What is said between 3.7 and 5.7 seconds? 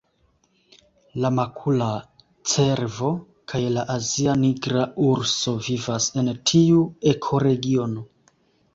la azia nigra urso